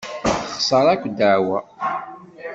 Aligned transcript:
Texṣer 0.47 0.85
akk 0.93 1.03
ddeɛwa. 1.09 1.59